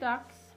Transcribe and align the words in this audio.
dags. 0.00 0.52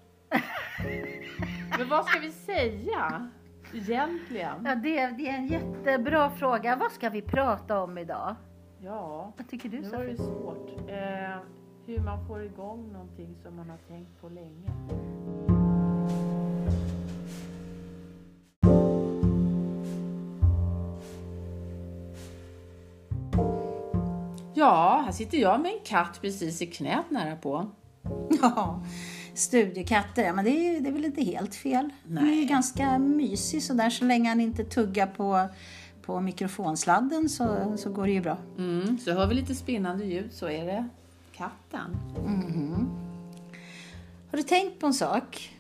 Men 1.78 1.90
vad 1.90 2.06
ska 2.06 2.20
vi 2.20 2.32
säga 2.32 3.30
egentligen? 3.74 4.66
Ja, 4.66 4.76
det, 4.76 5.08
det 5.08 5.30
är 5.30 5.34
en 5.38 5.48
jättebra 5.48 6.30
fråga. 6.30 6.76
Vad 6.76 6.92
ska 6.92 7.10
vi 7.10 7.22
prata 7.22 7.82
om 7.82 7.98
idag? 7.98 8.36
Ja, 8.80 9.34
Vad 9.38 9.50
tycker 9.50 9.70
du 9.70 9.82
nu 9.82 9.90
var 9.90 10.04
det 10.04 10.18
svårt. 10.18 10.70
Eh, 10.90 11.38
hur 11.86 12.00
man 12.00 12.28
får 12.28 12.44
igång 12.44 12.94
någonting 12.94 13.36
som 13.44 13.56
man 13.56 13.70
har 13.70 13.78
tänkt 13.78 14.22
på 14.22 14.30
länge. 14.30 14.70
Ja, 24.54 25.02
här 25.06 25.12
sitter 25.12 25.38
jag 25.38 25.62
med 25.62 25.72
en 25.72 25.80
katt 25.86 26.22
precis 26.22 26.62
i 26.62 26.66
knät 26.66 27.10
nära 27.12 27.36
på. 27.36 27.66
Ja, 28.42 28.84
studiekatter, 29.34 30.24
ja, 30.24 30.34
men 30.34 30.46
det 30.46 30.52
är, 30.52 30.82
det 30.82 30.90
är 30.90 30.94
väl 30.94 31.06
inte 31.06 31.24
helt 31.24 31.56
fel. 31.56 31.90
Han 32.08 32.18
är 32.18 32.32
ju 32.32 32.36
Nej. 32.36 32.46
ganska 32.46 33.00
mysig 33.00 33.64
sådär 33.64 33.90
så 33.90 34.06
länge 34.06 34.30
han 34.30 34.42
inte 34.42 34.64
tuggar 34.64 35.08
på, 35.08 35.48
på 36.02 36.20
mikrofonsladden 36.20 37.30
så, 37.30 37.74
så 37.78 37.90
går 37.90 38.06
det 38.06 38.12
ju 38.12 38.22
bra. 38.22 38.38
Mm, 38.58 38.98
så 39.00 39.12
hör 39.12 39.28
vi 39.28 39.36
lite 39.36 39.56
spinnande 39.56 40.06
ljud 40.06 40.34
så 40.34 40.50
är 40.50 40.66
det 40.66 40.90
katten. 41.34 41.98
Har 44.32 44.38
du 44.38 44.44
tänkt 44.44 44.80
på 44.80 44.88
en 44.88 44.94
sak? 44.94 45.60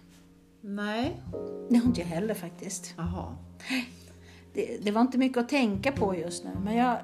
Nej. 0.61 1.21
Det 1.69 1.77
har 1.77 1.85
inte 1.85 2.01
jag 2.01 2.07
heller 2.07 2.33
faktiskt. 2.33 2.93
Jaha. 2.97 3.35
Det, 4.53 4.77
det 4.83 4.91
var 4.91 5.01
inte 5.01 5.17
mycket 5.17 5.37
att 5.37 5.49
tänka 5.49 5.91
på 5.91 6.15
just 6.15 6.43
nu, 6.43 6.51
men 6.63 6.75
jag, 6.75 6.97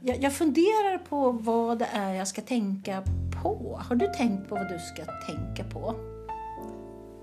jag, 0.00 0.22
jag 0.22 0.32
funderar 0.32 0.98
på 0.98 1.32
vad 1.32 1.78
det 1.78 1.88
är 1.92 2.14
jag 2.14 2.28
ska 2.28 2.40
tänka 2.40 3.02
på. 3.42 3.80
Har 3.88 3.96
du 3.96 4.06
tänkt 4.06 4.48
på 4.48 4.54
vad 4.54 4.68
du 4.68 4.78
ska 4.78 5.04
tänka 5.26 5.64
på? 5.64 5.94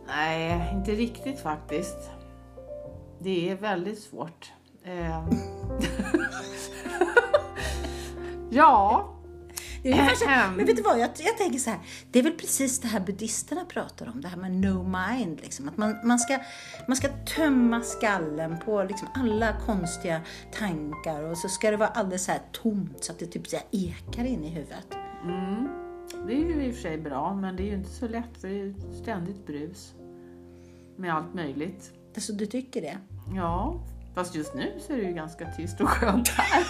Nej, 0.08 0.74
inte 0.74 0.92
riktigt 0.92 1.40
faktiskt. 1.40 2.10
Det 3.20 3.50
är 3.50 3.56
väldigt 3.56 4.00
svårt. 4.00 4.52
Eh. 4.84 5.30
ja. 8.50 9.14
Men 9.84 10.66
vet 10.66 10.76
du 10.76 10.82
vad, 10.82 11.00
jag, 11.00 11.10
jag 11.18 11.38
tänker 11.38 11.60
så 11.60 11.70
här. 11.70 11.80
Det 12.12 12.20
är 12.20 12.24
väl 12.24 12.34
precis 12.34 12.80
det 12.80 12.88
här 12.88 13.00
buddisterna 13.00 13.66
pratar 13.66 14.08
om, 14.08 14.22
det 14.22 14.28
här 14.28 14.38
med 14.38 14.52
no 14.52 14.84
mind. 14.84 15.42
Liksom. 15.42 15.68
Att 15.68 15.78
man, 15.78 15.96
man, 16.04 16.20
ska, 16.20 16.40
man 16.88 16.98
ska 16.98 17.08
tömma 17.08 17.82
skallen 17.82 18.58
på 18.66 18.84
liksom 18.84 19.08
alla 19.14 19.54
konstiga 19.66 20.22
tankar 20.52 21.24
och 21.24 21.38
så 21.38 21.50
ska 21.50 21.72
det 21.72 21.78
vara 21.78 21.90
alldeles 21.90 22.26
så 22.26 22.32
här 22.32 22.42
tomt 22.52 23.04
så 23.04 23.12
att 23.12 23.20
det 23.20 23.26
typ 23.26 23.48
så 23.48 23.58
ekar 23.72 24.26
in 24.26 24.44
i 24.46 24.50
huvudet. 24.50 24.88
Mm. 25.24 25.87
Det 26.28 26.34
är 26.34 26.38
ju 26.38 26.64
i 26.64 26.72
och 26.72 26.76
för 26.76 26.82
sig 26.82 26.98
bra, 26.98 27.34
men 27.34 27.56
det 27.56 27.64
är 27.64 27.66
ju 27.66 27.74
inte 27.74 27.90
så 27.90 28.08
lätt 28.08 28.38
för 28.42 28.48
det 28.48 28.60
är 28.60 28.74
ständigt 29.04 29.48
brus. 29.48 29.94
Med 30.96 31.16
allt 31.16 31.34
möjligt. 31.34 31.92
Alltså, 32.16 32.34
du 32.34 32.46
tycker 32.46 32.82
det? 32.82 32.98
Ja, 33.36 33.82
fast 34.16 34.36
just 34.36 34.56
nu 34.56 34.80
så 34.80 34.94
är 34.94 34.98
det 34.98 35.04
ju 35.04 35.14
ganska 35.14 35.52
tyst 35.52 35.82
och 35.82 35.90
skönt 35.90 36.28
här. 36.30 36.64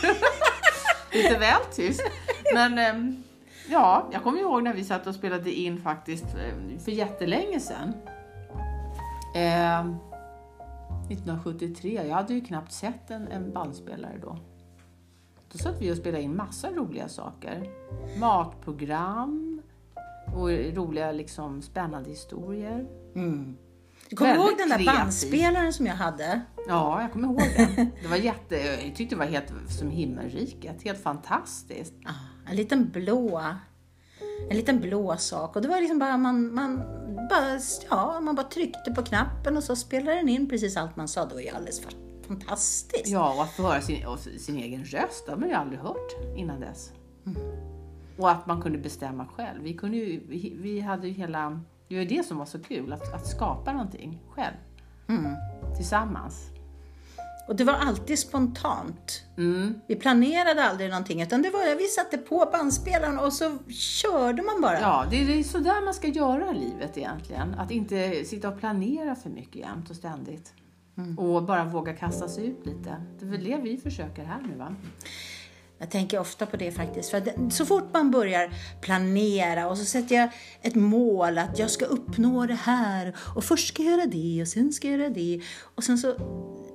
Lite 1.14 1.40
väl 1.40 1.62
tyst. 1.72 2.02
Men 2.54 2.78
ehm, 2.78 3.24
ja, 3.70 4.10
jag 4.12 4.24
kommer 4.24 4.40
ihåg 4.40 4.64
när 4.64 4.74
vi 4.74 4.84
satt 4.84 5.08
och 5.08 5.16
spelade 5.16 5.52
in 5.52 5.82
faktiskt 5.82 6.26
eh, 6.26 6.80
för 6.80 6.92
jättelänge 6.92 7.60
sedan. 7.60 7.94
Eh, 9.36 9.80
1973, 11.12 12.08
jag 12.08 12.16
hade 12.16 12.34
ju 12.34 12.42
knappt 12.42 12.72
sett 12.72 13.12
en, 13.12 13.28
en 13.28 13.54
bandspelare 13.54 14.18
då. 14.22 14.38
Då 15.52 15.58
satt 15.58 15.81
vi 15.81 15.92
och 15.92 15.98
spelade 15.98 16.23
in 16.23 16.36
massa 16.36 16.72
roliga 16.72 17.09
saker. 17.09 17.70
Matprogram 18.20 19.62
och 20.36 20.50
roliga 20.50 21.12
liksom 21.12 21.62
spännande 21.62 22.09
historier. 22.09 22.88
Mm. 23.16 23.58
Du 24.10 24.16
kommer 24.16 24.36
ihåg 24.36 24.58
den 24.58 24.70
där 24.70 24.77
kreativ. 24.77 24.86
bandspelaren 24.86 25.73
som 25.73 25.86
jag 25.86 25.95
hade? 25.95 26.42
Ja, 26.67 27.02
jag 27.02 27.11
kommer 27.11 27.27
ihåg 27.27 27.38
det. 27.58 27.88
Det 28.02 28.08
var 28.08 28.17
jätte, 28.17 28.55
jag 28.55 28.95
tyckte 28.95 29.16
det 29.16 29.20
var 29.20 29.26
helt 29.26 29.54
som 29.70 29.89
himmelriket. 29.89 30.83
Helt 30.83 31.04
fantastiskt. 31.04 31.93
Ja, 32.04 32.11
en 32.49 32.55
liten 32.55 32.89
blå 32.89 33.42
en 34.49 34.58
liten 34.58 34.80
blå 34.80 35.17
sak 35.17 35.55
och 35.55 35.61
det 35.61 35.67
var 35.67 35.80
liksom 35.80 35.99
bara 35.99 36.17
man, 36.17 36.54
man, 36.54 36.77
bara, 37.30 37.60
ja, 37.89 38.20
man 38.20 38.36
bara 38.36 38.48
tryckte 38.48 38.92
på 38.92 39.04
knappen 39.04 39.58
och 39.58 39.64
så 39.64 39.76
spelade 39.76 40.17
den 40.17 40.30
in 40.30 40.49
precis 40.49 40.77
allt 40.77 40.95
man 40.95 41.08
sa. 41.08 41.26
Det 41.26 41.33
var 41.33 41.42
ju 41.42 41.49
alldeles 41.49 41.80
fantastiskt. 42.27 43.08
Ja, 43.08 43.33
och 43.33 43.43
att 43.43 43.52
få 43.52 43.64
höra 43.64 43.82
sin, 43.82 44.17
sin 44.39 44.58
egen 44.58 44.86
röst, 44.86 45.26
det 45.26 45.32
har 45.32 45.39
man 45.39 45.49
ju 45.49 45.55
aldrig 45.55 45.80
hört 45.80 46.36
innan 46.36 46.60
dess. 46.60 46.92
Och 48.17 48.32
att 48.32 48.48
man 48.48 48.61
kunde 48.61 48.77
bestämma 48.77 49.27
själv. 49.27 49.61
Vi, 49.64 49.73
kunde 49.73 49.98
ju, 49.98 50.21
vi, 50.27 50.54
vi 50.58 50.80
hade 50.80 51.08
ju 51.08 51.14
hela, 51.14 51.61
det 51.87 51.98
var 51.98 52.05
det 52.05 52.26
som 52.26 52.37
var 52.37 52.45
så 52.45 52.60
kul, 52.60 52.93
att, 52.93 53.14
att 53.14 53.27
skapa 53.27 53.71
någonting 53.71 54.21
själv. 54.30 54.55
Mm. 55.08 55.36
Tillsammans. 55.76 56.52
Och 57.48 57.55
det 57.55 57.64
var 57.64 57.73
alltid 57.73 58.20
spontant. 58.20 59.23
Mm. 59.37 59.82
Vi 59.87 59.95
planerade 59.95 60.64
aldrig 60.64 60.89
någonting 60.89 61.21
utan 61.21 61.42
det 61.42 61.49
var, 61.49 61.77
vi 61.77 61.87
satte 61.87 62.17
på 62.17 62.49
bandspelaren 62.52 63.20
och 63.20 63.33
så 63.33 63.58
körde 63.70 64.42
man 64.43 64.61
bara. 64.61 64.80
Ja, 64.80 65.05
det 65.10 65.21
är, 65.21 65.27
det 65.27 65.39
är 65.39 65.43
sådär 65.43 65.86
man 65.86 65.93
ska 65.93 66.08
göra 66.08 66.52
i 66.52 66.54
livet 66.54 66.98
egentligen. 66.98 67.54
Att 67.54 67.71
inte 67.71 68.26
sitta 68.26 68.49
och 68.49 68.60
planera 68.60 69.16
för 69.16 69.30
mycket 69.30 69.55
jämt 69.55 69.89
och 69.89 69.95
ständigt. 69.95 70.54
Och 71.18 71.44
bara 71.44 71.66
våga 71.66 71.94
kasta 71.94 72.28
sig 72.28 72.48
ut 72.48 72.66
lite. 72.66 72.96
Det 73.20 73.26
är 73.26 73.30
väl 73.30 73.44
det 73.44 73.58
vi 73.58 73.78
försöker 73.78 74.24
här 74.24 74.42
nu 74.42 74.56
va? 74.56 74.76
Jag 75.80 75.92
tänker 75.92 76.20
ofta 76.20 76.46
på 76.46 76.58
det 76.58 76.72
faktiskt. 76.72 77.12
För 77.12 77.50
så 77.50 77.66
fort 77.66 77.94
man 77.94 78.12
börjar 78.12 78.50
planera 78.82 79.70
och 79.70 79.78
så 79.78 79.86
sätter 79.86 80.16
jag 80.16 80.30
ett 80.62 80.76
mål 80.76 81.38
att 81.38 81.60
jag 81.60 81.72
ska 81.72 81.86
uppnå 81.86 82.46
det 82.46 82.54
här 82.54 83.16
och 83.36 83.44
först 83.44 83.68
ska 83.68 83.84
jag 83.84 83.92
göra 83.92 84.06
det 84.06 84.42
och 84.42 84.48
sen 84.48 84.74
ska 84.74 84.88
jag 84.88 85.00
göra 85.00 85.10
det. 85.10 85.42
Och 85.76 85.84
sen 85.84 85.98
så, 85.98 86.16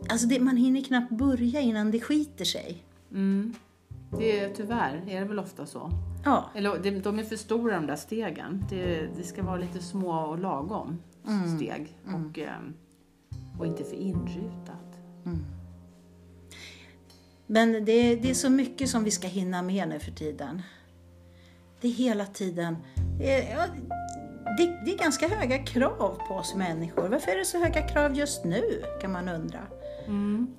alltså 0.09 0.27
det, 0.27 0.41
man 0.41 0.57
hinner 0.57 0.81
knappt 0.81 1.11
börja 1.13 1.61
innan 1.61 1.91
det 1.91 2.01
skiter 2.01 2.45
sig. 2.45 2.85
Mm. 3.11 3.55
Det 4.19 4.41
är, 4.41 4.55
tyvärr 4.55 5.05
är 5.09 5.21
det 5.21 5.27
väl 5.27 5.39
ofta 5.39 5.67
så. 5.67 5.91
Ja, 6.25 6.51
Eller, 6.55 7.03
de 7.03 7.19
är 7.19 7.25
för 7.25 7.37
stora 7.37 7.75
de 7.75 7.87
där 7.87 7.97
stegen. 7.97 8.65
Det, 8.71 9.09
det 9.17 9.25
ska 9.25 9.43
vara 9.43 9.57
lite 9.57 9.83
små 9.83 10.13
och 10.13 10.39
lagom 10.39 10.99
steg. 11.57 11.97
Och, 12.05 12.39
ehm, 12.39 12.75
och 12.75 12.92
inte 13.61 13.85
för 13.85 13.97
inrutat. 13.97 15.01
men 17.47 17.73
det, 17.73 18.17
det 18.17 18.31
är 18.31 18.35
så 18.35 18.51
mycket 18.51 18.89
som 18.89 19.05
vi 19.05 19.11
ska 19.11 19.29
hinna 19.29 19.63
med 19.63 19.89
nu 19.89 19.99
för 19.99 20.11
tiden. 20.11 20.63
Det 21.81 21.89
är 21.89 21.93
hela 21.93 22.27
tiden, 22.27 22.77
det 23.19 23.53
är, 23.53 23.69
det, 24.59 24.81
det 24.85 24.95
är 24.95 24.99
ganska 24.99 25.29
höga 25.29 25.59
krav 25.59 26.19
på 26.29 26.35
oss 26.35 26.55
människor. 26.55 27.09
Varför 27.09 27.33
är 27.33 27.37
det 27.37 27.45
så 27.45 27.59
höga 27.59 27.89
krav 27.89 28.15
just 28.15 28.45
nu, 28.45 28.63
kan 29.01 29.13
man 29.13 29.29
undra. 29.29 29.61
Mm. 30.07 30.55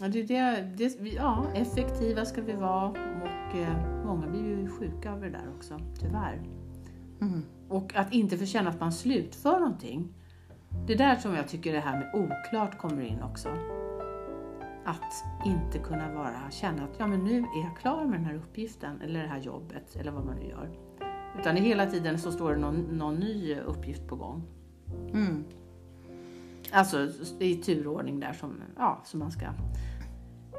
Ja, 0.00 0.08
det, 0.08 0.22
det, 0.22 0.64
det, 0.76 1.08
ja, 1.16 1.46
effektiva 1.54 2.24
ska 2.24 2.42
vi 2.42 2.52
vara 2.52 2.88
och 2.88 3.58
eh, 3.58 4.04
många 4.04 4.26
blir 4.26 4.40
ju 4.40 4.68
sjuka 4.68 5.12
av 5.12 5.20
det 5.20 5.30
där 5.30 5.44
också, 5.56 5.80
tyvärr. 6.00 6.42
Mm. 7.20 7.42
Och 7.68 7.96
att 7.96 8.12
inte 8.12 8.38
få 8.38 8.46
känna 8.46 8.70
att 8.70 8.80
man 8.80 8.92
slutför 8.92 9.58
någonting. 9.58 10.14
Det 10.86 10.92
är 10.92 10.98
där 10.98 11.16
som 11.16 11.34
jag 11.34 11.48
tycker 11.48 11.72
det 11.72 11.80
här 11.80 11.98
med 11.98 12.14
oklart 12.14 12.78
kommer 12.78 13.02
in 13.02 13.22
också. 13.22 13.48
Att 14.84 15.24
inte 15.46 15.78
kunna 15.78 16.14
vara, 16.14 16.50
känna 16.50 16.84
att 16.84 16.94
ja, 16.98 17.06
men 17.06 17.24
nu 17.24 17.38
är 17.38 17.64
jag 17.64 17.76
klar 17.80 18.04
med 18.04 18.18
den 18.18 18.24
här 18.24 18.34
uppgiften 18.34 19.00
eller 19.00 19.22
det 19.22 19.28
här 19.28 19.40
jobbet 19.40 19.96
eller 19.96 20.12
vad 20.12 20.26
man 20.26 20.36
nu 20.36 20.48
gör. 20.48 20.70
Utan 21.40 21.56
hela 21.56 21.86
tiden 21.86 22.18
så 22.18 22.32
står 22.32 22.52
det 22.52 22.58
någon, 22.58 22.74
någon 22.74 23.14
ny 23.14 23.56
uppgift 23.56 24.08
på 24.08 24.16
gång. 24.16 24.42
Mm. 25.12 25.44
Alltså 26.72 27.08
i 27.38 27.54
turordning 27.54 28.20
där 28.20 28.32
som, 28.32 28.62
ja, 28.76 29.00
som 29.04 29.20
man 29.20 29.30
ska... 29.30 29.46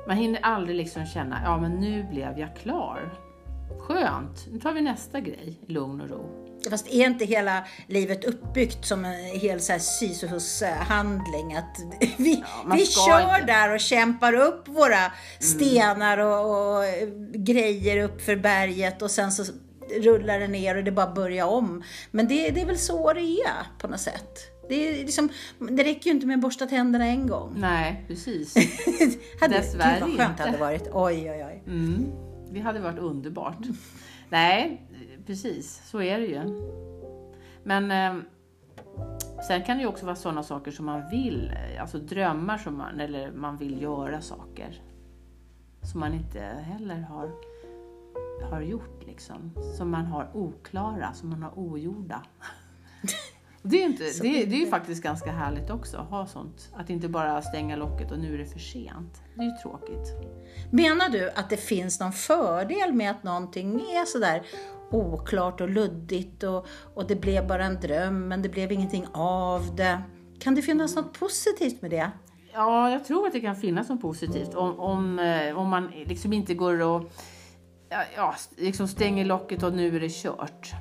Man 0.08 0.18
hinner 0.18 0.40
aldrig 0.41 0.76
liksom 0.76 1.06
känna, 1.06 1.41
ja 1.44 1.62
men 1.62 1.72
nu 1.72 2.08
blev 2.12 2.40
jag 2.40 2.55
klar. 2.55 3.14
Skönt, 3.79 4.47
nu 4.52 4.59
tar 4.59 4.73
vi 4.73 4.82
nästa 4.82 5.20
grej 5.20 5.59
i 5.67 5.72
lugn 5.72 6.02
och 6.02 6.09
ro. 6.09 6.48
Fast 6.70 6.88
är 6.88 7.06
inte 7.06 7.26
hela 7.26 7.64
livet 7.88 8.26
uppbyggt 8.26 8.85
som 8.85 9.06
en 9.06 9.40
hel 9.40 9.61
så 9.61 9.72
här 9.72 9.79
Sisyfos-handling? 9.79 11.58
Att 11.58 11.78
vi, 12.17 12.44
man 12.66 12.78
vi 12.78 12.85
kör 12.85 13.35
inte. 13.35 13.46
där 13.46 13.73
och 13.73 13.79
kämpar 13.79 14.34
upp 14.34 14.67
våra 14.67 15.11
stenar 15.40 16.17
och, 16.17 16.78
och 16.78 16.84
grejer 17.34 18.03
upp 18.03 18.22
för 18.22 18.35
berget 18.35 19.02
och 19.02 19.11
sen 19.11 19.32
så 19.32 19.44
rullar 20.02 20.40
det 20.40 20.47
ner 20.47 20.78
och 20.78 20.84
det 20.84 20.91
bara 20.91 21.14
börjar 21.14 21.46
om. 21.46 21.84
Men 22.11 22.28
det, 22.28 22.50
det 22.50 22.62
är 22.62 22.66
väl 22.66 22.78
så 22.78 23.14
det 23.14 23.22
är 23.22 23.79
på 23.79 23.88
något 23.88 24.00
sätt. 24.00 24.40
Det, 24.70 24.76
är 24.76 24.94
liksom, 24.94 25.29
det 25.70 25.84
räcker 25.84 26.05
ju 26.05 26.12
inte 26.12 26.28
med 26.28 26.35
att 26.35 26.41
borsta 26.41 26.66
tänderna 26.66 27.05
en 27.05 27.28
gång. 27.28 27.53
Nej, 27.58 28.03
precis. 28.08 28.55
hade, 29.41 29.58
Dessvärre 29.58 30.00
Gud 30.00 30.17
vad 30.17 30.17
skönt 30.17 30.38
det 30.38 30.44
hade 30.44 30.58
varit. 30.58 30.90
Oj, 30.94 31.32
oj, 31.32 31.46
oj. 31.46 31.64
Mm. 31.67 32.12
Det 32.52 32.59
hade 32.59 32.79
varit 32.79 33.00
underbart. 33.00 33.58
Nej, 34.29 34.89
precis, 35.29 35.81
så 35.85 36.02
är 36.02 36.20
det 36.20 36.26
ju. 36.26 36.41
Men 37.64 37.91
eh, 37.91 38.23
sen 39.47 39.64
kan 39.64 39.78
det 39.78 39.81
ju 39.81 39.87
också 39.87 40.05
vara 40.05 40.16
sådana 40.16 40.43
saker 40.43 40.72
som 40.72 40.85
man 40.85 41.09
vill, 41.09 41.52
eh, 41.53 41.81
alltså 41.81 41.97
drömmar 41.97 42.58
som 42.58 42.78
man, 42.78 42.99
eller 42.99 43.31
man 43.31 43.58
vill 43.58 43.81
göra 43.81 44.22
saker 44.22 44.81
som 45.81 45.99
man 45.99 46.14
inte 46.14 46.40
heller 46.40 46.99
har, 47.02 47.31
har 48.52 48.61
gjort 48.61 49.05
liksom. 49.05 49.52
Som 49.78 49.91
man 49.91 50.05
har 50.05 50.29
oklara, 50.34 51.14
som 51.14 51.29
man 51.29 51.43
har 51.43 51.59
ogjorda. 51.59 52.23
Det 53.61 53.81
är, 53.81 53.85
inte, 53.85 54.03
det, 54.03 54.46
det 54.46 54.55
är 54.55 54.59
ju 54.59 54.67
faktiskt 54.67 55.03
ganska 55.03 55.31
härligt 55.31 55.70
också 55.70 55.97
att 55.97 56.09
ha 56.09 56.26
sånt. 56.26 56.70
Att 56.73 56.90
inte 56.90 57.09
bara 57.09 57.41
stänga 57.41 57.76
locket 57.76 58.11
och 58.11 58.20
nu 58.20 58.34
är 58.34 58.37
det 58.37 58.46
för 58.46 58.59
sent. 58.59 59.22
Det 59.35 59.41
är 59.41 59.46
ju 59.46 59.52
tråkigt. 59.52 60.14
Menar 60.72 61.09
du 61.09 61.29
att 61.29 61.49
det 61.49 61.58
finns 61.58 61.99
någon 61.99 62.11
fördel 62.11 62.93
med 62.93 63.11
att 63.11 63.23
någonting 63.23 63.76
är 63.76 64.05
sådär 64.05 64.43
oklart 64.91 65.62
och 65.62 65.70
luddigt 65.70 66.44
och, 66.44 66.68
och 66.94 67.08
det 67.08 67.16
blev 67.16 67.47
bara 67.47 67.66
en 67.66 67.80
dröm 67.80 68.28
men 68.28 68.41
det 68.41 68.50
blev 68.50 68.72
ingenting 68.72 69.06
av 69.14 69.76
det? 69.76 70.02
Kan 70.40 70.56
det 70.56 70.62
finnas 70.62 70.96
något 70.96 71.20
positivt 71.20 71.82
med 71.82 71.91
det? 71.91 72.12
Ja, 72.53 72.91
jag 72.91 73.06
tror 73.06 73.28
att 73.28 73.34
det 73.34 73.40
kan 73.40 73.56
finnas 73.56 73.90
något 73.90 74.02
positivt 74.02 74.56
om, 74.56 74.80
om, 74.80 75.20
eh, 75.20 75.58
om 75.58 75.70
man 75.70 75.91
liksom 76.06 76.34
inte 76.34 76.53
går 76.53 76.82
och 76.82 77.12
ja, 78.16 78.36
liksom 78.58 78.88
stänger 78.88 79.26
locket 79.26 79.64
och 79.64 79.74
nu 79.74 79.96
är 79.96 80.00
det 80.00 80.12
kört. 80.12 80.74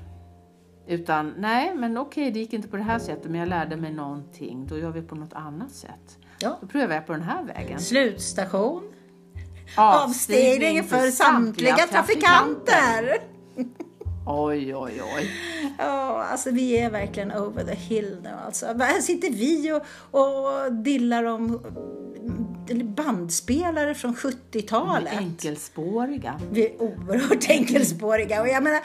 Utan 0.87 1.35
nej, 1.39 1.75
men 1.75 1.99
okej, 1.99 2.31
det 2.31 2.39
gick 2.39 2.53
inte 2.53 2.69
på 2.69 2.77
det 2.77 2.83
här 2.83 2.99
sättet, 2.99 3.31
men 3.31 3.41
jag 3.41 3.49
lärde 3.49 3.77
mig 3.77 3.93
någonting. 3.93 4.67
Då 4.67 4.79
gör 4.79 4.91
vi 4.91 5.03
på 5.03 5.15
något 5.15 5.33
annat 5.33 5.71
sätt. 5.71 6.19
Ja. 6.39 6.59
Då 6.61 6.67
prövar 6.67 6.95
jag 6.95 7.07
på 7.07 7.13
den 7.13 7.23
här 7.23 7.45
vägen. 7.45 7.81
Slutstation. 7.81 8.83
Avstigning 9.77 10.85
för 10.85 11.11
samtliga 11.11 11.77
trafikanter. 11.77 13.19
Oj, 14.31 14.75
oj, 14.75 15.03
oj. 15.17 15.31
Ja, 15.79 16.25
alltså 16.31 16.51
vi 16.51 16.79
är 16.79 16.91
verkligen 16.91 17.33
over 17.33 17.65
the 17.65 17.75
hill 17.75 18.17
nu 18.23 18.31
alltså. 18.47 18.67
Här 18.67 19.01
sitter 19.01 19.31
vi 19.31 19.73
och, 19.73 19.83
och 20.21 20.73
dillar 20.73 21.25
om 21.25 21.61
bandspelare 22.75 23.95
från 23.95 24.15
70-talet. 24.15 25.13
Enkelspåriga. 25.13 26.41
Vi 26.51 26.67
är 26.67 26.83
oerhört 26.83 27.47
enkelspåriga. 27.51 28.41
Och 28.41 28.49
jag 28.49 28.63
menar, 28.63 28.81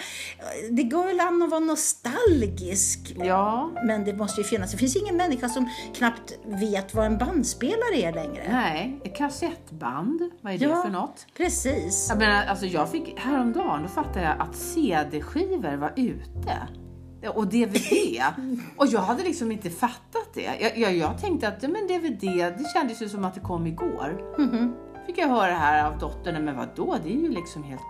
det 0.72 0.84
går 0.84 1.06
väl 1.06 1.20
an 1.20 1.42
att 1.42 1.50
vara 1.50 1.60
nostalgisk. 1.60 3.16
Ja. 3.16 3.72
Men 3.86 4.04
det 4.04 4.14
måste 4.14 4.42
ju 4.42 4.48
finnas. 4.48 4.72
Det 4.72 4.78
finns 4.78 4.96
ingen 4.96 5.18
människa 5.18 5.50
som 5.50 5.70
knappt 5.96 6.40
vet 6.46 6.94
vad 6.94 7.06
en 7.06 7.18
bandspelare 7.18 7.96
är 7.96 8.14
längre. 8.14 8.48
Nej, 8.52 9.00
ett 9.04 9.16
kassettband. 9.16 10.22
Vad 10.42 10.54
är 10.54 10.58
det 10.58 10.66
för 10.66 10.90
något? 10.90 11.26
precis. 11.38 12.06
Jag 12.10 12.18
menar, 12.18 12.46
alltså 12.46 12.66
jag 12.66 12.92
fick 12.92 13.20
häromdagen, 13.20 13.84
då 13.84 13.90
fattade 13.90 14.26
jag 14.26 14.36
att 14.40 14.56
CD-skivor 14.56 15.76
var 15.76 15.94
ute. 15.96 16.68
Och 17.30 17.48
DVD. 17.48 18.22
och 18.78 18.88
jag 18.88 19.02
hade 19.02 19.24
liksom 19.24 19.52
inte 19.52 19.70
fattat 19.70 20.34
det. 20.34 20.50
Jag, 20.62 20.78
jag, 20.78 20.96
jag 20.96 21.18
tänkte 21.22 21.48
att 21.48 21.62
men 21.62 21.88
DVD, 21.88 22.22
det 22.58 22.66
kändes 22.74 23.02
ju 23.02 23.10
som 23.10 23.26
att 23.26 23.34
det 23.34 23.40
kom 23.40 23.68
igår. 23.68 24.36
Mhm. 24.38 24.76
Fick 25.06 25.18
jag 25.18 25.28
höra 25.28 25.54
här 25.54 25.92
av 25.92 26.00
dottern, 26.00 26.46
men 26.46 26.58
vadå, 26.58 26.98
det 27.04 27.10
är 27.10 27.18
ju 27.18 27.30
liksom 27.30 27.64
helt, 27.64 27.82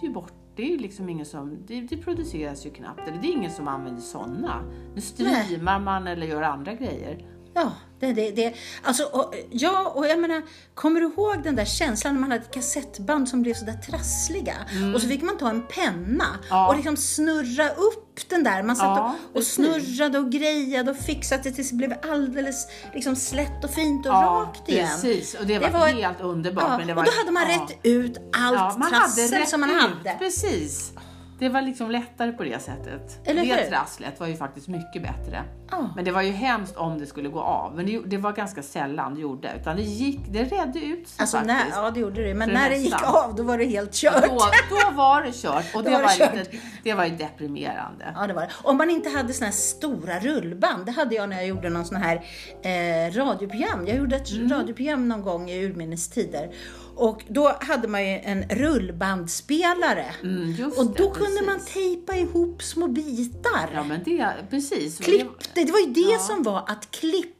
det 0.00 0.06
är 0.06 0.08
ju 0.08 0.14
bort. 0.14 0.32
Det 0.56 0.62
är 0.62 0.66
ju 0.66 0.78
liksom 0.78 1.08
ingen 1.08 1.26
som, 1.26 1.58
det, 1.66 1.80
det 1.80 1.96
produceras 1.96 2.66
ju 2.66 2.70
knappt, 2.70 3.08
eller 3.08 3.18
det 3.22 3.28
är 3.28 3.32
ingen 3.32 3.50
som 3.50 3.68
använder 3.68 4.02
sådana. 4.02 4.62
Nu 4.94 5.00
streamar 5.00 5.80
man 5.80 6.06
eller 6.06 6.26
gör 6.26 6.42
andra 6.42 6.74
grejer. 6.74 7.26
Ja, 7.56 7.72
det, 8.00 8.12
det, 8.12 8.30
det. 8.30 8.54
Alltså, 8.82 9.02
och, 9.04 9.34
ja, 9.50 9.92
och 9.94 10.06
jag 10.06 10.18
menar, 10.20 10.42
kommer 10.74 11.00
du 11.00 11.06
ihåg 11.06 11.42
den 11.42 11.56
där 11.56 11.64
känslan 11.64 12.14
när 12.14 12.20
man 12.20 12.30
hade 12.30 12.44
ett 12.44 12.54
kassettband 12.54 13.28
som 13.28 13.42
blev 13.42 13.54
sådär 13.54 13.72
trassliga? 13.90 14.54
Och 14.94 15.00
så 15.02 15.08
fick 15.08 15.22
man 15.22 15.38
ta 15.38 15.50
en 15.50 15.62
penna 15.66 16.24
Mm. 16.26 16.46
Ja. 16.50 16.68
och 16.68 16.76
liksom 16.76 16.96
snurra 16.96 17.68
upp 17.68 18.28
den 18.28 18.44
där. 18.44 18.62
Man 18.62 18.76
satt 18.76 18.84
Ja, 18.86 19.14
och, 19.30 19.36
och 19.36 19.42
snurrade 19.42 20.18
och 20.18 20.30
grejade 20.32 20.90
och 20.90 20.96
fixade 20.96 21.42
det 21.42 21.52
tills 21.52 21.70
det 21.70 21.76
blev 21.76 21.94
alldeles 22.10 22.66
liksom 22.94 23.16
slätt 23.16 23.64
och 23.64 23.70
fint 23.70 24.06
och 24.06 24.12
rakt 24.12 24.68
igen. 24.68 24.88
precis. 24.88 25.34
Och 25.34 25.46
det 25.46 25.58
var, 25.58 25.66
Det 25.66 25.72
var- 25.72 25.86
helt 25.88 26.20
underbart. 26.20 26.64
Ja, 26.68 26.78
men 26.78 26.86
det 26.86 26.94
var, 26.94 27.02
och 27.02 27.06
då 27.12 27.18
hade 27.20 27.30
man 27.30 27.42
ja. 27.42 27.48
rätt 27.62 27.78
ut 27.82 28.16
allt 28.36 28.54
Ja, 28.56 28.76
man 28.78 28.90
trassel 28.90 29.24
hade 29.24 29.38
rätt 29.42 29.48
som 29.48 29.60
man 29.60 29.70
ut, 29.70 29.76
hade. 29.82 30.16
Precis. 30.18 30.92
Det 31.38 31.48
var 31.48 31.62
liksom 31.62 31.90
lättare 31.90 32.32
på 32.32 32.44
det 32.44 32.62
sättet. 32.62 33.18
Eller 33.24 33.42
det 33.42 33.54
hur? 33.54 33.70
trasslet 33.70 34.20
var 34.20 34.26
ju 34.26 34.36
faktiskt 34.36 34.68
mycket 34.68 35.02
bättre. 35.02 35.42
Ja. 35.70 35.90
Men 35.96 36.04
det 36.04 36.10
var 36.12 36.22
ju 36.22 36.30
hemskt 36.30 36.76
om 36.76 36.98
det 36.98 37.06
skulle 37.06 37.28
gå 37.28 37.40
av. 37.40 37.76
Men 37.76 37.86
det, 37.86 38.00
det 38.06 38.16
var 38.16 38.32
ganska 38.32 38.62
sällan 38.62 39.14
det 39.14 39.20
gjorde. 39.20 39.52
Utan 39.60 39.76
det 39.76 39.82
gick, 39.82 40.20
det 40.28 40.44
redde 40.44 40.78
ut 40.80 41.08
sig 41.08 41.20
Alltså, 41.20 41.40
när, 41.40 41.54
faktiskt. 41.54 41.76
ja, 41.76 41.90
det 41.90 42.00
gjorde 42.00 42.22
det. 42.24 42.34
Men 42.34 42.48
när 42.50 42.70
det 42.70 42.76
gick 42.76 43.02
av, 43.02 43.34
då 43.34 43.42
var 43.42 43.58
det 43.58 43.64
helt 43.64 43.92
kört. 43.94 44.22
Då, 44.28 44.38
då 44.70 44.96
var 44.96 45.22
det 45.22 45.32
kört 45.32 45.74
och 45.74 45.82
det, 45.84 45.90
var 45.90 46.02
var, 46.02 46.18
det 46.18 46.38
lite, 46.38 46.56
det 46.84 46.94
var 46.94 47.04
ju 47.04 47.16
deprimerande. 47.16 48.12
Ja, 48.14 48.26
det 48.26 48.32
var 48.34 48.42
det. 48.42 48.50
Om 48.62 48.76
man 48.76 48.90
inte 48.90 49.08
hade 49.10 49.32
såna 49.32 49.46
här 49.46 49.52
stora 49.54 50.18
rullband. 50.18 50.86
Det 50.86 50.92
hade 50.92 51.14
jag 51.14 51.28
när 51.28 51.36
jag 51.36 51.46
gjorde 51.46 51.68
någon 51.70 51.84
sån 51.84 51.96
här 52.02 52.16
eh, 52.62 53.12
radioprogram. 53.14 53.86
Jag 53.86 53.96
gjorde 53.96 54.16
ett 54.16 54.32
Mm. 54.32 54.48
radioprogram 54.50 55.08
någon 55.08 55.22
gång 55.22 55.50
i 55.50 55.64
urminnes 55.64 56.08
tider. 56.08 56.50
Och 56.96 57.24
då 57.28 57.56
hade 57.60 57.88
man 57.88 58.02
ju 58.02 58.18
en 58.18 58.42
rullbandspelare. 58.48 60.06
Mm, 60.22 60.72
och 60.76 60.86
då 60.86 60.92
det, 60.92 61.20
kunde 61.20 61.42
man 61.46 61.54
precis. 61.58 61.72
tejpa 61.74 62.16
ihop 62.16 62.62
små 62.62 62.88
bitar. 62.88 63.70
Ja 63.74 63.84
men 63.84 64.02
det, 64.04 64.34
precis. 64.50 64.98
Klippte, 64.98 65.64
det 65.64 65.72
var 65.72 65.78
ju 65.80 65.86
det 65.86 66.00
Ja. 66.00 66.08
Mm. 66.08 66.20
som 66.20 66.42
var 66.42 66.58
att 66.58 66.90
klippa. 66.90 67.36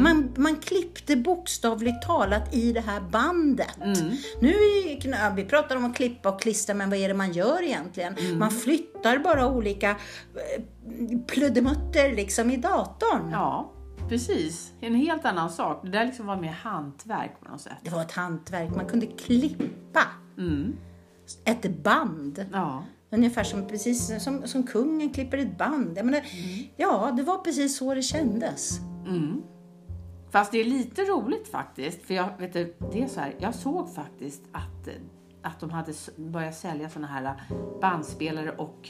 Man, 0.00 0.34
man 0.36 0.56
klippte 0.56 1.16
bokstavligt 1.16 2.02
talat 2.06 2.54
i 2.54 2.72
det 2.72 2.80
här 2.80 3.00
bandet. 3.00 3.76
Mm. 3.82 4.16
Nu 4.40 4.48
är 4.48 5.34
vi 5.36 5.44
pratar 5.44 5.76
om 5.76 5.84
att 5.84 5.96
klippa 5.96 6.28
och 6.28 6.40
klistra, 6.40 6.74
men 6.74 6.90
vad 6.90 6.98
är 6.98 7.08
det 7.08 7.14
man 7.14 7.32
gör 7.32 7.62
egentligen? 7.62 8.18
Mm. 8.18 8.38
Man 8.38 8.50
flyttar 8.50 9.18
bara 9.18 9.48
olika 9.48 9.90
eh, 9.90 11.16
pluddemutter 11.26 12.16
liksom 12.16 12.50
i 12.50 12.56
datorn. 12.56 13.30
Ja, 13.32 13.72
precis. 14.12 14.72
En 14.80 14.94
helt 14.94 15.24
annan 15.24 15.50
sak. 15.50 15.80
Det 15.84 15.90
där 15.90 16.04
liksom 16.06 16.26
var 16.26 16.36
mer 16.36 16.52
hantverk 16.52 17.40
på 17.40 17.50
något 17.50 17.60
sätt. 17.60 17.76
Det 17.82 17.90
var 17.90 18.02
ett 18.02 18.12
hantverk. 18.12 18.76
Man 18.76 18.86
kunde 18.86 19.06
klippa 19.06 20.00
Mm. 20.38 20.76
ett 21.44 21.82
band. 21.82 22.46
Ja. 22.52 22.84
Ungefär 23.10 23.44
som, 23.44 23.68
precis 23.68 24.22
som, 24.24 24.42
som 24.48 24.62
kungen 24.62 25.10
klipper 25.10 25.38
ett 25.38 25.58
band. 25.58 25.92
Jag 25.98 26.04
menar, 26.06 26.18
Mm. 26.18 26.66
Ja, 26.76 27.12
det 27.16 27.22
var 27.22 27.38
precis 27.38 27.76
så 27.76 27.94
det 27.94 28.02
kändes. 28.02 28.78
Mm. 29.06 29.42
Fast 30.30 30.52
det 30.52 30.58
är 30.58 30.64
lite 30.64 31.02
roligt 31.02 31.48
faktiskt. 31.48 32.02
För 32.02 32.14
jag, 32.14 32.28
vet 32.38 32.52
du, 32.52 32.74
det 32.92 33.02
är 33.02 33.08
så 33.08 33.20
här, 33.20 33.34
jag 33.38 33.54
såg 33.54 33.94
faktiskt 33.94 34.42
att, 34.52 34.88
att 35.42 35.60
de 35.60 35.70
hade 35.70 35.92
börjat 36.16 36.54
sälja 36.56 36.90
såna 36.90 37.06
här 37.06 37.24
eh, 37.24 37.56
bandspelare 37.80 38.50
och, 38.50 38.88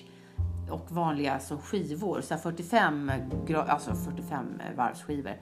och 0.70 0.86
vanliga 0.88 1.34
alltså, 1.34 1.58
skivor. 1.62 2.20
Så 2.20 2.34
här 2.34 2.40
45, 2.40 3.10
gra- 3.46 3.68
alltså 3.68 3.94
45 3.94 4.46
varvsskivor. 4.76 5.32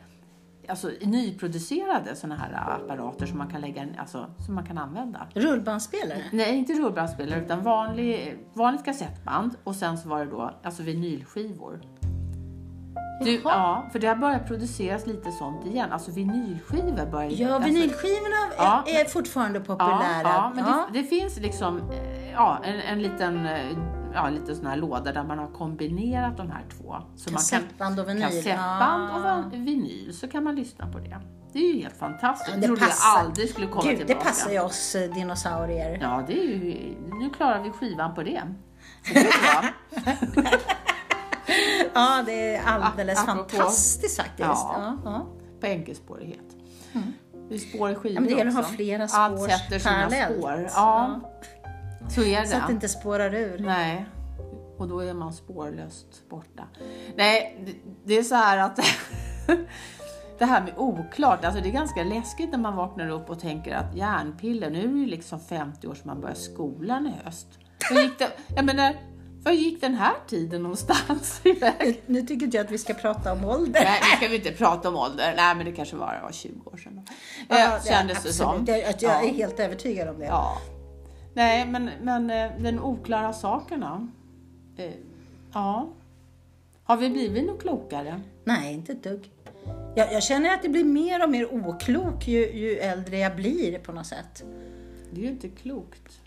Alltså 0.69 0.91
nyproducerade 1.03 2.17
såna 2.17 2.37
här 2.37 2.79
apparater 2.85 3.27
som 3.27 3.39
man 3.39 3.49
kan, 3.49 3.61
lägga, 3.61 3.87
alltså, 3.99 4.27
som 4.47 4.55
man 4.55 4.67
kan 4.67 4.79
använda. 4.79 5.27
Rullbandspelare. 5.35 6.23
Nej, 6.33 6.57
inte 6.57 6.73
rullbandspelare 6.73 7.41
utan 7.41 7.63
vanlig, 7.63 8.39
vanligt 8.55 8.85
kassettband 8.85 9.55
och 9.65 9.77
sen 9.77 9.99
så 9.99 10.09
var 10.09 10.25
det 10.25 10.31
då 10.31 10.51
alltså 10.63 10.83
vinylskivor. 10.83 11.81
Du, 13.25 13.41
ja, 13.45 13.89
för 13.93 13.99
det 13.99 14.07
har 14.07 14.17
börjat 14.17 14.47
produceras 14.47 15.07
lite 15.07 15.33
sånt 15.33 15.67
igen. 15.67 15.93
Alltså 15.93 16.11
vinylskivor 16.11 17.11
börjar 17.11 17.31
Ja, 17.31 17.55
alltså, 17.55 17.69
vinylskivorna 17.71 18.37
Ja, 18.57 18.85
är, 18.87 19.01
är 19.01 19.05
fortfarande 19.05 19.61
populära. 19.61 20.21
Ja, 20.23 20.23
ja 20.25 20.53
men 20.55 20.65
Ja. 20.65 20.87
Det, 20.93 20.99
det 21.03 21.05
finns 21.07 21.41
liksom 21.41 21.77
eh, 21.91 22.33
ja, 22.33 22.59
en, 22.65 22.81
en 22.81 23.03
liten 23.03 23.47
eh, 23.47 23.77
ja, 24.15 24.29
liten 24.31 24.57
sån 24.57 24.67
här 24.67 24.77
låda 24.77 25.13
där 25.13 25.25
man 25.25 25.39
har 25.39 25.47
kombinerat 25.49 26.37
de 26.37 26.51
här 26.51 26.65
två. 26.79 26.97
Så 27.17 27.31
Kassettband 27.31 28.01
och 28.01 28.09
vinyl. 28.09 28.23
Kassettband 28.23 29.11
Ja. 29.11 29.17
och 29.17 29.23
va- 29.23 29.51
vinyl, 29.53 30.15
så 30.15 30.29
kan 30.29 30.45
man 30.45 30.55
lyssna 30.55 30.93
på 30.93 30.99
det. 30.99 31.21
Det 31.53 31.59
är 31.59 31.75
ju 31.75 31.83
helt 31.83 31.97
fantastiskt. 31.97 32.51
Ja, 32.55 32.61
det 32.61 32.67
trodde 32.67 32.81
passar. 32.81 33.19
jag 33.19 33.27
aldrig 33.27 33.49
skulle 33.51 33.67
komma 33.67 33.83
Gud, 33.83 33.99
det 33.99 34.05
tillbaka. 34.07 34.29
passar 34.29 34.51
ju 34.51 34.61
oss 34.61 34.95
eh, 34.95 35.15
dinosaurier. 35.15 35.99
Ja, 36.03 36.25
det 36.27 36.33
är 36.33 36.45
ju, 36.45 36.95
nu 37.21 37.31
klarar 37.31 37.63
vi 37.63 37.71
skivan 37.71 38.15
på 38.15 38.23
det. 38.23 38.43
Så 39.05 39.15
det 39.15 39.21
är 39.21 39.61
bra. 39.61 39.71
Ja, 41.95 42.23
det 42.27 42.55
är 42.57 42.63
alldeles 42.67 43.19
A- 43.19 43.23
apropå- 43.29 43.49
fantastiskt 43.49 44.17
faktiskt. 44.17 44.39
Ja. 44.49 44.75
Ja. 44.77 44.97
Ja, 45.05 45.27
på 45.61 45.67
enkelspårighet. 45.67 46.41
Det 47.49 47.55
är 47.55 47.59
spår 47.59 47.91
i 47.91 47.95
skivor 47.95 48.15
Ja, 48.15 48.21
men 48.21 48.31
det 48.31 48.35
gäller 48.39 48.51
att 48.51 48.57
ha 48.57 48.63
flera 48.63 49.03
Allt 49.13 49.37
spår 49.39 49.49
sätter 49.49 49.79
sina 49.79 49.95
parallellt. 49.95 50.39
spår. 50.39 50.69
Ja, 50.75 51.21
så 52.15 52.23
är 52.23 52.41
det. 52.41 52.47
Så 52.47 52.57
att 52.57 52.67
det 52.67 52.73
inte 52.73 52.89
spårar 52.89 53.35
ur. 53.35 53.59
Nej, 53.59 54.07
och 54.79 54.89
då 54.89 55.01
är 55.01 55.15
man 55.15 55.33
spårlöst 55.33 56.29
borta. 56.31 56.63
Nej, 57.17 57.65
det, 58.05 58.19
är 58.19 58.23
så 58.23 58.35
här 58.35 58.59
att 58.59 58.77
det 60.39 60.45
här 60.45 60.61
med 60.63 60.73
oklart, 60.77 61.45
alltså 61.45 61.61
det 61.63 61.69
är 61.69 61.73
ganska 61.73 62.03
läskigt 62.03 62.51
när 62.51 62.59
man 62.59 62.77
vaknar 62.77 63.09
upp 63.09 63.31
och 63.31 63.41
tänker 63.41 63.75
att 63.75 63.97
järnpiller, 63.97 64.71
nu 64.71 64.79
är 64.85 64.89
det 64.89 64.99
ju 64.99 65.07
liksom 65.07 65.41
50 65.41 65.87
år 65.87 65.95
som 65.95 66.09
man 66.11 66.21
börjar 66.21 66.35
skolan 66.35 67.07
i 67.07 67.25
höst. 67.25 67.47
Vad 67.91 68.03
gick, 68.03 68.19
det, 68.19 68.29
jag 68.57 68.65
menar, 68.65 68.95
vad 69.43 69.55
gick 69.55 69.81
den 69.81 69.95
här 69.95 70.15
tiden 70.29 70.63
någonstans 70.63 71.41
iväg? 71.45 72.03
Nu 72.07 72.23
tycker 72.23 72.45
inte 72.45 72.57
jag 72.57 72.65
att 72.65 72.73
vi 72.73 72.79
ska 72.79 72.95
prata 72.95 73.33
om 73.33 73.45
ålder. 73.45 73.81
Nej, 73.85 74.01
nu 74.03 74.17
ska 74.17 74.29
vi 74.29 74.37
inte 74.37 74.53
prata 74.53 74.89
om 74.89 74.97
ålder. 74.97 75.35
Nej, 75.37 75.55
men 75.55 75.65
det 75.67 75.73
kanske 75.73 75.97
var, 75.97 76.21
var 76.23 76.33
20 76.33 76.71
år 76.71 76.77
sedan. 76.77 76.97
Då. 76.97 77.13
Ja, 77.57 77.77
Eh, 77.77 77.83
kändes 77.85 78.23
det 78.23 78.33
som. 78.33 78.65
Jag, 78.69 78.79
jag, 78.79 78.87
jag 78.89 78.97
Ja. 79.03 79.23
är 79.29 79.33
helt 79.35 79.61
övertygad 79.61 80.09
om 80.09 80.19
det. 80.19 80.25
Ja. 80.27 80.59
Nej, 81.35 81.67
men, 81.67 81.91
men 82.03 82.31
eh, 82.31 82.51
den 82.59 82.81
oklara 82.81 83.33
sakerna. 83.33 84.09
Eh, 84.77 84.93
ja. 85.53 85.89
Har 86.85 86.97
vi 86.97 87.11
blivit 87.11 87.45
något 87.45 87.61
klokare? 87.61 88.21
Nej, 88.45 88.75
inte 88.75 88.93
ett 88.93 89.03
dugg. 89.03 89.31
Jag, 89.95 90.13
jag 90.13 90.23
känner 90.23 90.55
att 90.55 90.63
det 90.63 90.69
blir 90.69 90.85
mer 90.85 91.25
och 91.25 91.31
mer 91.31 91.55
oklok 91.55 92.29
ju, 92.29 92.53
ju 92.53 92.79
äldre 92.79 93.19
jag 93.19 93.37
blir 93.37 93.79
på 93.79 93.93
något 93.93 94.07
sätt. 94.07 94.45
Det 95.13 95.21
är 95.21 95.25
ju 95.25 95.31
inte 95.31 95.49
klokt. 95.49 96.21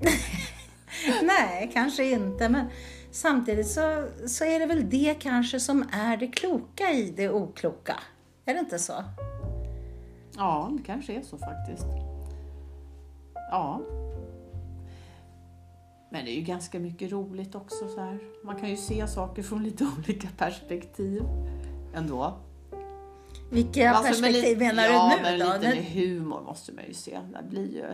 Nej, 1.22 1.70
kanske 1.74 2.04
inte, 2.04 2.48
men 2.48 2.66
Samtidigt 3.10 3.68
så, 3.68 4.08
så 4.26 4.44
är 4.44 4.60
det 4.60 4.66
väl 4.66 4.90
det 4.90 5.14
kanske 5.20 5.60
som 5.60 5.88
är 5.92 6.16
det 6.16 6.26
kloka 6.26 6.90
i 6.90 7.10
det 7.16 7.28
okloka. 7.28 7.96
Är 8.44 8.54
det 8.54 8.60
inte 8.60 8.78
så? 8.78 9.04
Ja, 10.36 10.70
det 10.78 10.82
kanske 10.82 11.12
är 11.12 11.22
så 11.22 11.38
faktiskt. 11.38 11.86
Ja. 13.50 13.80
Men 16.10 16.24
det 16.24 16.30
är 16.30 16.34
ju 16.34 16.42
ganska 16.42 16.78
mycket 16.78 17.12
roligt 17.12 17.54
också 17.54 17.88
så 17.88 18.00
här. 18.00 18.18
Man 18.44 18.56
kan 18.56 18.68
ju 18.70 18.76
se 18.76 19.06
saker 19.06 19.42
från 19.42 19.62
lite 19.64 19.84
olika 19.98 20.28
perspektiv 20.38 21.22
ändå. 21.94 22.34
Vilka 23.50 23.90
Alltså, 23.90 24.22
perspektiv 24.22 24.58
li- 24.58 24.66
menar 24.66 24.84
ja, 24.84 25.10
du 25.10 25.16
nu 25.16 25.22
men 25.22 25.38
då? 25.48 25.52
lite 25.54 25.74
med 25.74 25.84
humor 25.84 26.40
måste 26.42 26.72
man 26.72 26.84
ju 26.88 26.94
se. 26.94 27.18
Det 27.32 27.48
blir 27.50 27.74
ju, 27.74 27.84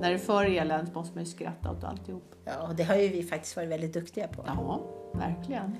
när 0.00 0.08
det 0.08 0.14
är 0.14 0.18
för 0.18 0.44
eländigt 0.44 0.94
måste 0.94 1.14
man 1.14 1.24
ju 1.24 1.30
skratta 1.30 1.70
åt 1.70 1.84
alltihop. 1.84 2.34
Ja, 2.44 2.70
det 2.76 2.82
har 2.84 2.96
ju 2.96 3.08
vi 3.08 3.22
faktiskt 3.22 3.56
varit 3.56 3.68
väldigt 3.68 3.92
duktiga 3.92 4.28
på. 4.28 4.44
Ja, 4.46 4.80
verkligen. 5.14 5.76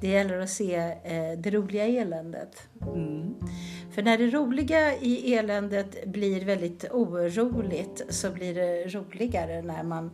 Det 0.00 0.08
gäller 0.08 0.38
att 0.40 0.50
se 0.50 0.74
eh, 0.76 1.38
det 1.38 1.50
roliga 1.50 1.86
i 1.86 1.98
eländet. 1.98 2.68
Mm. 2.94 3.34
För 3.94 4.02
när 4.02 4.18
det 4.18 4.26
roliga 4.30 4.96
i 4.96 5.34
eländet 5.34 6.06
blir 6.06 6.44
väldigt 6.44 6.84
oroligt 6.90 8.02
så 8.08 8.30
blir 8.30 8.54
det 8.54 8.84
roligare 8.88 9.62
när 9.62 9.82
man, 9.82 10.10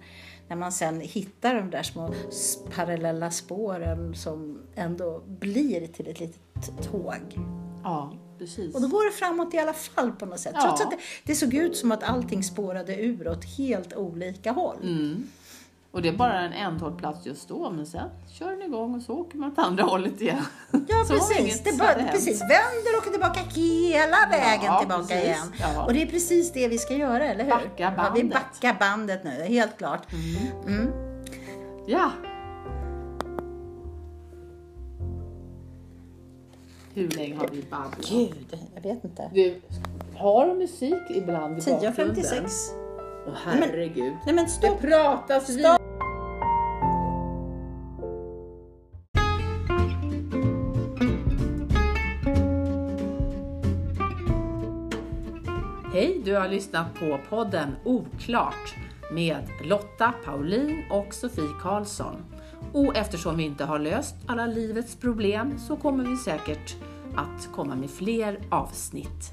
när 0.50 0.56
man 0.56 0.72
sen 0.72 1.00
hittar 1.00 1.54
de 1.54 1.70
där 1.70 1.82
små 1.82 2.14
parallella 2.74 3.30
spåren 3.30 4.14
som 4.14 4.62
ändå 4.74 5.22
blir 5.26 5.86
till 5.86 6.08
ett 6.08 6.20
litet 6.20 6.90
tåg. 6.90 7.38
Ja, 7.84 8.12
precis. 8.38 8.74
Och 8.74 8.80
då 8.80 8.88
går 8.88 9.04
det 9.04 9.10
framåt 9.10 9.54
i 9.54 9.58
alla 9.58 9.72
fall 9.72 10.12
på 10.12 10.26
något 10.26 10.40
sätt. 10.40 10.52
Ja. 10.54 10.62
Trots 10.62 10.80
att 10.80 10.90
det, 10.90 10.96
det 11.24 11.34
såg 11.34 11.54
ut 11.54 11.76
som 11.76 11.92
att 11.92 12.02
allting 12.02 12.42
spårade 12.42 12.96
ur 12.96 13.28
åt 13.28 13.44
helt 13.44 13.94
olika 13.94 14.52
håll. 14.52 14.78
Mm. 14.82 15.28
Och 15.92 16.02
det 16.02 16.08
är 16.08 16.12
bara 16.12 16.40
en 16.40 16.52
ändhållplats 16.52 17.26
just 17.26 17.48
då, 17.48 17.70
men 17.70 17.86
sen 17.86 18.08
kör 18.32 18.50
den 18.50 18.62
igång 18.62 18.94
och 18.94 19.02
så 19.02 19.12
åker 19.14 19.38
man 19.38 19.52
åt 19.52 19.58
andra 19.58 19.82
hållet 19.84 20.20
igen. 20.20 20.36
Ja, 20.72 20.78
om 21.00 21.06
precis. 21.08 21.62
Det 21.64 21.78
bara, 21.78 21.94
precis. 21.94 22.40
Vänder 22.40 22.92
och 22.96 22.98
åker 22.98 23.10
tillbaka 23.10 23.40
hela 23.54 24.16
vägen 24.30 24.64
Ja, 24.64 24.78
tillbaka 24.78 25.02
precis. 25.02 25.24
igen. 25.24 25.52
Ja. 25.60 25.84
Och 25.84 25.92
det 25.92 26.02
är 26.02 26.06
precis 26.06 26.52
det 26.52 26.68
vi 26.68 26.78
ska 26.78 26.94
göra, 26.94 27.24
eller 27.24 27.44
hur? 27.44 27.50
Backa 27.50 27.70
Ja, 27.76 27.90
vi 28.14 28.22
bandet. 28.22 28.30
backar 28.32 28.76
bandet 28.80 29.24
nu, 29.24 29.30
helt 29.30 29.78
klart. 29.78 30.06
Mm. 30.66 30.92
Ja. 31.86 32.10
Hur 36.94 37.08
länge 37.08 37.36
har 37.36 37.48
vi 37.52 37.62
babblat? 37.70 38.08
Gud, 38.10 38.58
jag 38.74 38.82
vet 38.82 39.04
inte. 39.04 39.30
Du, 39.34 39.60
har 40.16 40.54
musik 40.54 41.02
ibland 41.10 41.58
i 41.58 41.60
10.56. 41.60 42.50
Åh 43.26 43.32
herregud. 43.44 44.12
Nej 44.26 44.34
men 44.34 44.44
Det 44.44 44.50
stopp! 44.50 44.80
pratas 44.80 45.48
vidare. 45.50 45.78
Hej, 55.92 56.20
du 56.24 56.34
har 56.34 56.48
lyssnat 56.48 56.94
på 56.94 57.18
podden 57.28 57.76
Oklart 57.84 58.74
med 59.12 59.48
Lotta 59.64 60.12
Paulin 60.24 60.84
och 60.90 61.14
Sofie 61.14 61.54
Karlsson. 61.60 62.16
Och 62.72 62.96
eftersom 62.96 63.36
vi 63.36 63.44
inte 63.44 63.64
har 63.64 63.78
löst 63.78 64.14
alla 64.26 64.46
livets 64.46 64.96
problem 64.96 65.58
så 65.58 65.76
kommer 65.76 66.04
vi 66.04 66.16
säkert 66.16 66.76
att 67.16 67.48
komma 67.52 67.74
med 67.74 67.90
fler 67.90 68.38
avsnitt. 68.50 69.30